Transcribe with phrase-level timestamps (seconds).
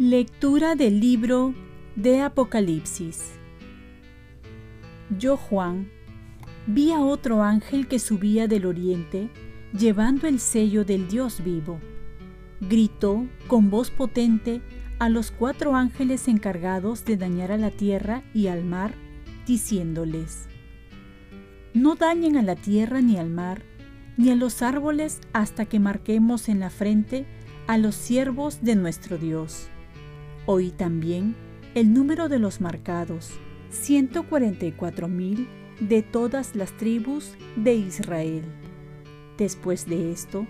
[0.00, 1.54] Lectura del libro
[1.96, 3.32] de Apocalipsis.
[5.18, 5.90] Yo, Juan,
[6.68, 9.28] vi a otro ángel que subía del oriente,
[9.76, 11.80] llevando el sello del Dios vivo.
[12.60, 14.62] Gritó con voz potente
[14.98, 18.94] a los cuatro ángeles encargados de dañar a la tierra y al mar,
[19.46, 20.48] diciéndoles,
[21.74, 23.62] No dañen a la tierra ni al mar,
[24.16, 27.26] ni a los árboles hasta que marquemos en la frente
[27.66, 29.68] a los siervos de nuestro Dios
[30.50, 31.36] Oí también
[31.74, 33.32] el número de los marcados,
[33.70, 35.46] 144.000
[35.78, 38.44] de todas las tribus de Israel.
[39.36, 40.46] Después de esto,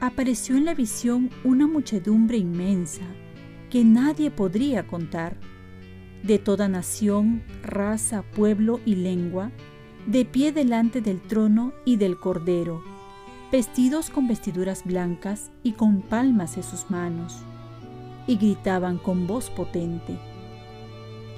[0.00, 3.04] apareció en la visión una muchedumbre inmensa
[3.70, 5.36] que nadie podría contar,
[6.22, 9.50] de toda nación, raza, pueblo y lengua,
[10.06, 12.82] de pie delante del trono y del Cordero,
[13.50, 17.42] vestidos con vestiduras blancas y con palmas en sus manos
[18.26, 20.18] y gritaban con voz potente,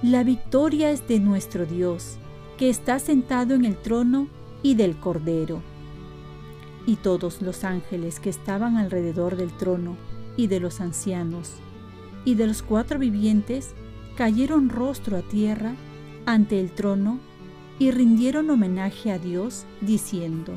[0.01, 2.19] La victoria es de nuestro Dios,
[2.57, 4.29] que está sentado en el trono
[4.63, 5.61] y del Cordero.
[6.87, 9.97] Y todos los ángeles que estaban alrededor del trono
[10.37, 11.55] y de los ancianos
[12.29, 13.71] y de los cuatro vivientes
[14.15, 15.75] cayeron rostro a tierra
[16.27, 17.21] ante el trono
[17.79, 20.53] y rindieron homenaje a Dios diciendo,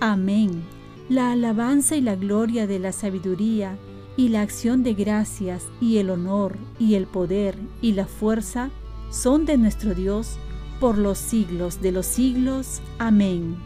[0.00, 0.62] Amén,
[1.08, 3.78] la alabanza y la gloria de la sabiduría
[4.18, 8.68] y la acción de gracias y el honor y el poder y la fuerza
[9.08, 10.36] son de nuestro Dios
[10.78, 12.82] por los siglos de los siglos.
[12.98, 13.56] Amén.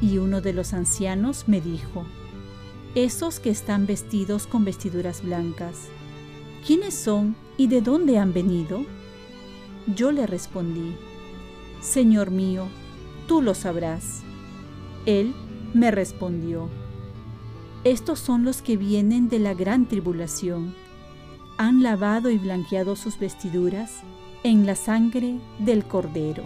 [0.00, 2.04] Y uno de los ancianos me dijo,
[2.94, 5.88] Esos que están vestidos con vestiduras blancas,
[6.66, 8.84] ¿quiénes son y de dónde han venido?
[9.96, 10.94] Yo le respondí,
[11.80, 12.66] Señor mío,
[13.26, 14.20] tú lo sabrás.
[15.06, 15.34] Él
[15.72, 16.68] me respondió,
[17.84, 20.74] estos son los que vienen de la gran tribulación.
[21.56, 24.02] Han lavado y blanqueado sus vestiduras
[24.44, 26.44] en la sangre del Cordero.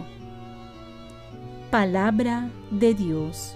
[1.71, 3.55] Palabra de Dios.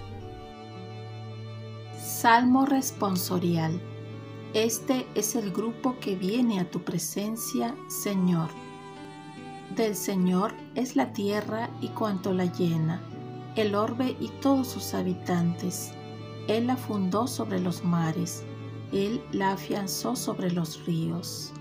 [2.22, 3.80] Salmo responsorial.
[4.54, 8.48] Este es el grupo que viene a tu presencia, Señor.
[9.74, 13.02] Del Señor es la tierra y cuanto la llena,
[13.56, 15.92] el orbe y todos sus habitantes
[16.48, 18.44] él la fundó sobre los mares,
[18.92, 21.52] Él la afianzó sobre los ríos.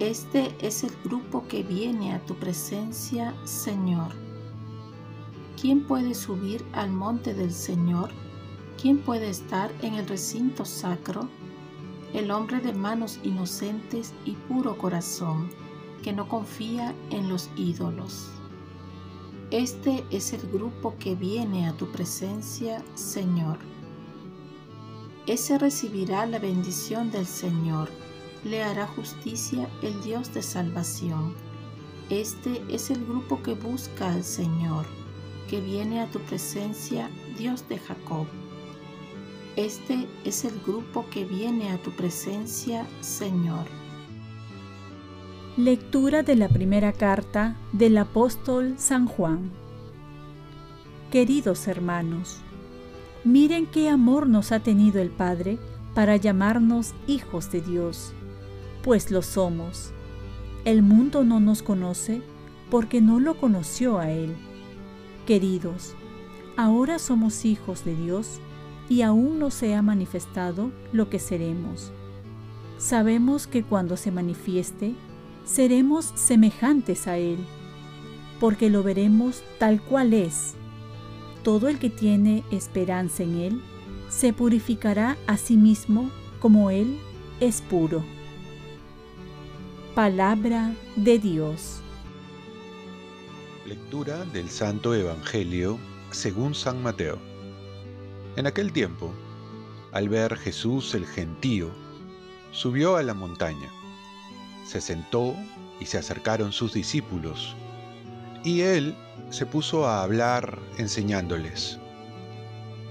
[0.00, 4.12] Este es el grupo que viene a tu presencia, Señor.
[5.60, 8.10] ¿Quién puede subir al monte del Señor?
[8.80, 11.28] ¿Quién puede estar en el recinto sacro?
[12.12, 15.50] El hombre de manos inocentes y puro corazón,
[16.02, 18.28] que no confía en los ídolos.
[19.50, 23.58] Este es el grupo que viene a tu presencia, Señor.
[25.26, 27.88] Ese recibirá la bendición del Señor,
[28.44, 31.34] le hará justicia el Dios de salvación.
[32.10, 34.84] Este es el grupo que busca al Señor,
[35.48, 38.26] que viene a tu presencia, Dios de Jacob.
[39.56, 43.64] Este es el grupo que viene a tu presencia, Señor.
[45.56, 49.50] Lectura de la primera carta del apóstol San Juan.
[51.10, 52.40] Queridos hermanos,
[53.24, 55.58] miren qué amor nos ha tenido el Padre
[55.94, 58.12] para llamarnos hijos de Dios,
[58.82, 59.90] pues lo somos.
[60.66, 62.20] El mundo no nos conoce
[62.70, 64.36] porque no lo conoció a Él.
[65.24, 65.94] Queridos,
[66.58, 68.38] ahora somos hijos de Dios
[68.88, 71.92] y aún no se ha manifestado lo que seremos.
[72.78, 74.94] Sabemos que cuando se manifieste,
[75.44, 77.38] seremos semejantes a Él,
[78.38, 80.54] porque lo veremos tal cual es.
[81.42, 83.62] Todo el que tiene esperanza en Él
[84.08, 86.10] se purificará a sí mismo
[86.40, 86.98] como Él
[87.40, 88.04] es puro.
[89.94, 91.80] Palabra de Dios.
[93.66, 95.78] Lectura del Santo Evangelio
[96.10, 97.35] según San Mateo.
[98.36, 99.12] En aquel tiempo,
[99.92, 101.70] al ver Jesús el gentío,
[102.52, 103.70] subió a la montaña
[104.66, 105.34] se sentó
[105.80, 107.54] y se acercaron sus discípulos,
[108.42, 108.96] y él
[109.30, 111.78] se puso a hablar enseñándoles.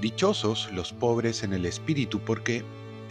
[0.02, 2.64] Dichosos los pobres en el espíritu, porque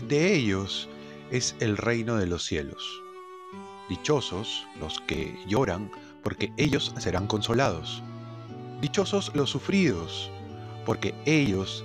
[0.08, 0.88] de ellos
[1.30, 3.02] es el reino de los cielos.
[3.88, 5.90] Dichosos los que lloran,
[6.22, 8.02] porque ellos serán consolados.
[8.80, 10.30] Dichosos los sufridos,
[10.86, 11.84] porque ellos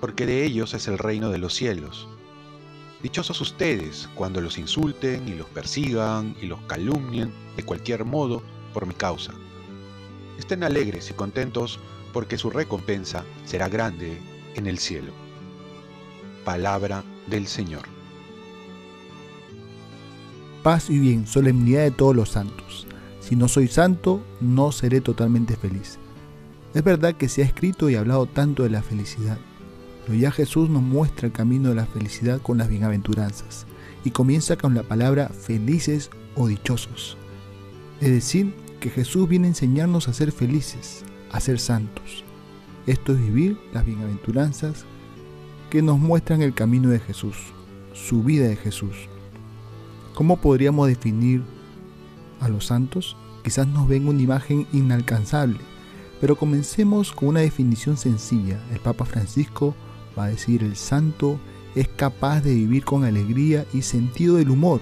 [0.00, 2.08] porque de ellos es el reino de los cielos.
[3.02, 8.42] Dichosos ustedes cuando los insulten y los persigan y los calumnien de cualquier modo
[8.74, 9.32] por mi causa.
[10.38, 11.78] Estén alegres y contentos
[12.12, 14.18] porque su recompensa será grande
[14.54, 15.12] en el cielo.
[16.44, 17.82] Palabra del Señor.
[20.62, 22.86] Paz y bien, solemnidad de todos los santos.
[23.20, 25.98] Si no soy santo, no seré totalmente feliz.
[26.74, 29.38] Es verdad que se ha escrito y hablado tanto de la felicidad,
[30.14, 33.66] ya Jesús nos muestra el camino de la felicidad con las bienaventuranzas
[34.04, 37.16] y comienza con la palabra felices o dichosos.
[38.00, 42.24] Es decir, que Jesús viene a enseñarnos a ser felices, a ser santos.
[42.86, 44.84] Esto es vivir las bienaventuranzas
[45.68, 47.36] que nos muestran el camino de Jesús,
[47.92, 49.08] su vida de Jesús.
[50.14, 51.42] ¿Cómo podríamos definir
[52.40, 53.16] a los santos?
[53.44, 55.58] Quizás nos ven una imagen inalcanzable,
[56.20, 58.60] pero comencemos con una definición sencilla.
[58.72, 59.74] El Papa Francisco
[60.18, 61.38] va a decir el santo
[61.74, 64.80] es capaz de vivir con alegría y sentido del humor,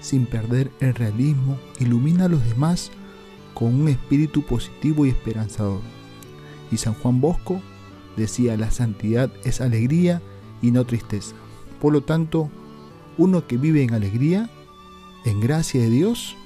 [0.00, 2.90] sin perder el realismo, ilumina a los demás
[3.54, 5.80] con un espíritu positivo y esperanzador.
[6.70, 7.60] Y San Juan Bosco
[8.16, 10.20] decía, la santidad es alegría
[10.60, 11.34] y no tristeza.
[11.80, 12.50] Por lo tanto,
[13.16, 14.50] uno que vive en alegría,
[15.24, 16.36] en gracia de Dios,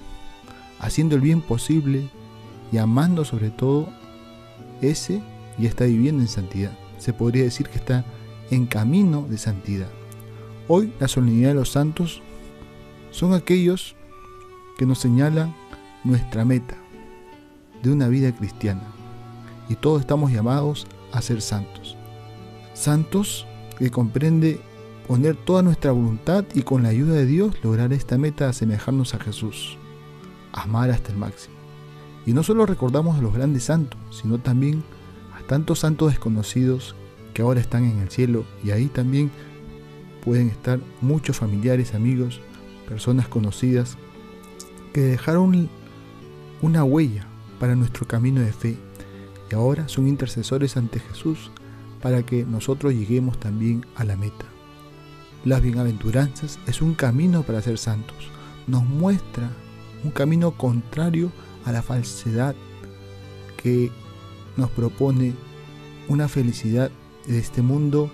[0.79, 2.08] haciendo el bien posible
[2.70, 3.88] y amando sobre todo,
[4.81, 5.23] ese
[5.58, 6.76] y está viviendo en santidad.
[6.99, 8.05] Se podría decir que está
[8.50, 9.88] en camino de santidad.
[10.68, 12.22] Hoy la solemnidad de los santos
[13.10, 13.96] son aquellos
[14.76, 15.54] que nos señalan
[16.04, 16.76] nuestra meta
[17.82, 18.82] de una vida cristiana.
[19.68, 21.96] Y todos estamos llamados a ser santos.
[22.74, 23.46] Santos
[23.78, 24.60] que comprende
[25.06, 29.14] poner toda nuestra voluntad y con la ayuda de Dios lograr esta meta de asemejarnos
[29.14, 29.78] a Jesús.
[30.52, 31.56] Amar hasta el máximo.
[32.26, 34.82] Y no solo recordamos a los grandes santos, sino también
[35.34, 36.94] a tantos santos desconocidos
[37.38, 39.31] que ahora están en el cielo y ahí también
[40.25, 42.40] pueden estar muchos familiares, amigos,
[42.88, 43.96] personas conocidas
[44.93, 45.69] que dejaron
[46.62, 47.29] una huella
[47.61, 48.76] para nuestro camino de fe
[49.49, 51.52] y ahora son intercesores ante Jesús
[52.02, 54.46] para que nosotros lleguemos también a la meta.
[55.44, 58.17] Las bienaventuranzas es un camino para ser santos.
[58.67, 59.49] Nos muestra
[60.02, 61.31] un camino contrario
[61.64, 62.56] a la falsedad
[63.62, 63.93] que
[64.56, 65.34] nos propone
[66.08, 66.91] una felicidad
[67.26, 68.11] de este mundo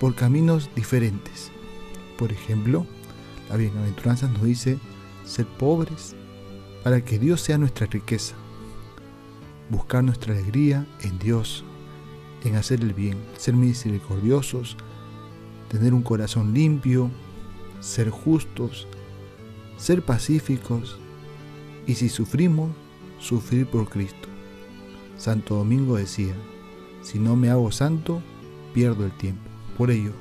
[0.00, 1.50] por caminos diferentes.
[2.18, 2.86] Por ejemplo,
[3.48, 4.78] la bienaventuranza nos dice
[5.24, 6.14] ser pobres
[6.82, 8.34] para que Dios sea nuestra riqueza.
[9.70, 11.64] Buscar nuestra alegría en Dios,
[12.44, 14.76] en hacer el bien, ser misericordiosos,
[15.68, 17.10] tener un corazón limpio,
[17.80, 18.86] ser justos,
[19.76, 20.98] ser pacíficos
[21.86, 22.70] y si sufrimos,
[23.18, 24.28] sufrir por Cristo.
[25.16, 26.34] Santo Domingo decía,
[27.02, 28.22] si no me hago santo,
[28.72, 29.42] pierdo el tiempo.
[29.76, 30.12] Por ello,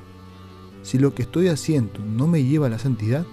[0.83, 3.25] si lo que estoy haciendo no me lleva a la santidad,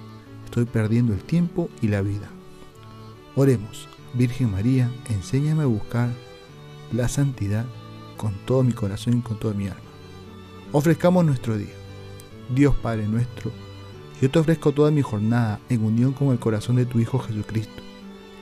[0.44, 2.28] estoy perdiendo el tiempo y la vida.
[3.34, 6.10] Oremos, Virgen María, enséñame a buscar
[6.92, 7.66] la santidad
[8.16, 9.80] con todo mi corazón y con toda mi alma.
[10.72, 11.74] Ofrezcamos nuestro día.
[12.54, 13.52] Dios Padre nuestro,
[14.20, 17.82] yo te ofrezco toda mi jornada en unión con el corazón de tu Hijo Jesucristo,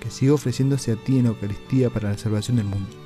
[0.01, 3.06] que siga ofreciéndose a ti en la Eucaristía para la salvación del mundo.